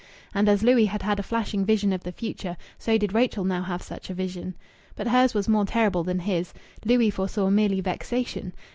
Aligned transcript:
And 0.33 0.49
as 0.49 0.63
Louis 0.63 0.85
had 0.85 1.03
had 1.03 1.19
a 1.19 1.21
flashing 1.21 1.63
vision 1.63 1.93
of 1.93 2.01
the 2.01 2.11
future, 2.11 2.57
so 2.79 2.97
did 2.97 3.13
Rachel 3.13 3.43
now 3.45 3.61
have 3.61 3.83
such 3.83 4.09
a 4.09 4.15
vision. 4.15 4.55
But 4.95 5.07
hers 5.09 5.35
was 5.35 5.47
more 5.47 5.65
terrible 5.65 6.03
than 6.03 6.21
his. 6.21 6.55
Louis 6.83 7.11
foresaw 7.11 7.51
merely 7.51 7.81
vexation. 7.81 8.53